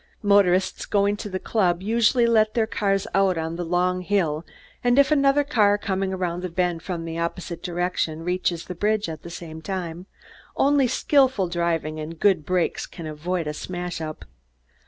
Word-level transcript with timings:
Motorists, 0.23 0.87
going 0.87 1.15
to 1.17 1.29
the 1.29 1.37
club, 1.37 1.83
usually 1.83 2.25
let 2.25 2.55
their 2.55 2.65
cars 2.65 3.05
out 3.13 3.37
on 3.37 3.55
the 3.55 3.63
long 3.63 4.01
hill 4.01 4.43
and 4.83 4.97
if 4.97 5.11
another 5.11 5.43
car, 5.43 5.77
coming 5.77 6.11
around 6.11 6.41
the 6.41 6.49
bend 6.49 6.81
from 6.81 7.05
the 7.05 7.19
opposite 7.19 7.61
direction, 7.61 8.23
reaches 8.23 8.65
the 8.65 8.73
bridge 8.73 9.07
at 9.07 9.21
the 9.21 9.29
same 9.29 9.61
time, 9.61 10.07
only 10.55 10.87
skilful 10.87 11.47
driving 11.47 11.99
and 11.99 12.19
good 12.19 12.47
brakes 12.47 12.87
can 12.87 13.05
avoid 13.05 13.45
a 13.45 13.53
smash 13.53 14.01
up. 14.01 14.25